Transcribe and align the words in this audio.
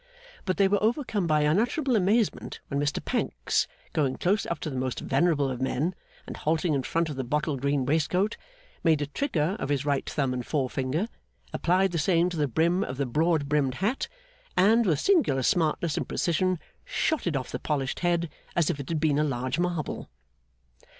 But 0.45 0.57
they 0.57 0.67
were 0.67 0.81
overcome 0.81 1.27
by 1.27 1.41
unutterable 1.41 1.95
amazement 1.95 2.59
when 2.69 2.79
Mr 2.79 3.05
Pancks, 3.05 3.67
going 3.93 4.15
close 4.15 4.47
up 4.47 4.57
to 4.61 4.71
the 4.71 4.75
most 4.75 4.99
venerable 4.99 5.51
of 5.51 5.61
men 5.61 5.93
and 6.25 6.37
halting 6.37 6.73
in 6.73 6.81
front 6.81 7.09
of 7.09 7.17
the 7.17 7.23
bottle 7.23 7.55
green 7.55 7.85
waistcoat, 7.85 8.35
made 8.83 9.03
a 9.03 9.05
trigger 9.05 9.55
of 9.59 9.69
his 9.69 9.85
right 9.85 10.09
thumb 10.09 10.33
and 10.33 10.43
forefinger, 10.47 11.07
applied 11.53 11.91
the 11.91 11.99
same 11.99 12.29
to 12.31 12.37
the 12.37 12.47
brim 12.47 12.83
of 12.83 12.97
the 12.97 13.05
broad 13.05 13.47
brimmed 13.47 13.75
hat, 13.75 14.07
and, 14.57 14.87
with 14.87 14.99
singular 14.99 15.43
smartness 15.43 15.97
and 15.97 16.09
precision, 16.09 16.57
shot 16.83 17.27
it 17.27 17.35
off 17.37 17.51
the 17.51 17.59
polished 17.59 17.99
head 17.99 18.27
as 18.55 18.71
if 18.71 18.79
it 18.79 18.89
had 18.89 18.99
been 18.99 19.19
a 19.19 19.23
large 19.23 19.59
marble. 19.59 20.09